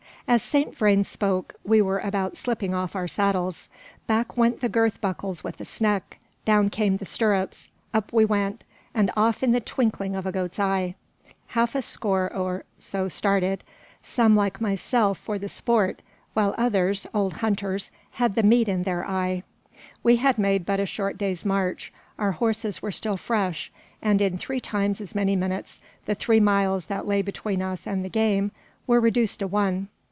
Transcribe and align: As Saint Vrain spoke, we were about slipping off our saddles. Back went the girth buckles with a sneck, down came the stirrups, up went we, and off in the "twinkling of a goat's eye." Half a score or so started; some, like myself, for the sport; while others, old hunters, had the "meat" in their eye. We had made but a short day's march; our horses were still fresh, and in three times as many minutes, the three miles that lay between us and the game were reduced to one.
As 0.27 0.41
Saint 0.41 0.77
Vrain 0.77 1.03
spoke, 1.03 1.55
we 1.65 1.81
were 1.81 1.99
about 1.99 2.37
slipping 2.37 2.73
off 2.73 2.95
our 2.95 3.07
saddles. 3.07 3.67
Back 4.07 4.37
went 4.37 4.61
the 4.61 4.69
girth 4.69 5.01
buckles 5.01 5.43
with 5.43 5.59
a 5.59 5.65
sneck, 5.65 6.19
down 6.45 6.69
came 6.69 6.95
the 6.97 7.05
stirrups, 7.05 7.67
up 7.93 8.13
went 8.13 8.29
we, 8.29 8.47
and 8.93 9.11
off 9.17 9.43
in 9.43 9.51
the 9.51 9.59
"twinkling 9.59 10.15
of 10.15 10.25
a 10.25 10.31
goat's 10.31 10.57
eye." 10.57 10.95
Half 11.47 11.75
a 11.75 11.81
score 11.81 12.31
or 12.33 12.63
so 12.79 13.09
started; 13.09 13.65
some, 14.03 14.33
like 14.33 14.61
myself, 14.61 15.17
for 15.17 15.37
the 15.37 15.49
sport; 15.49 16.01
while 16.33 16.55
others, 16.57 17.05
old 17.13 17.33
hunters, 17.39 17.91
had 18.11 18.35
the 18.35 18.43
"meat" 18.43 18.69
in 18.69 18.83
their 18.83 19.03
eye. 19.05 19.43
We 20.01 20.15
had 20.15 20.37
made 20.37 20.65
but 20.65 20.79
a 20.79 20.85
short 20.85 21.17
day's 21.17 21.45
march; 21.45 21.91
our 22.17 22.31
horses 22.31 22.81
were 22.81 22.91
still 22.93 23.17
fresh, 23.17 23.69
and 24.01 24.21
in 24.21 24.37
three 24.37 24.61
times 24.61 25.01
as 25.01 25.13
many 25.13 25.35
minutes, 25.35 25.81
the 26.05 26.15
three 26.15 26.39
miles 26.39 26.85
that 26.85 27.05
lay 27.05 27.21
between 27.21 27.61
us 27.61 27.85
and 27.85 28.05
the 28.05 28.09
game 28.09 28.51
were 28.87 29.01
reduced 29.01 29.39
to 29.39 29.47
one. 29.47 29.89